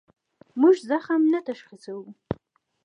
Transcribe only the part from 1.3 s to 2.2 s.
نه تشخیصوو.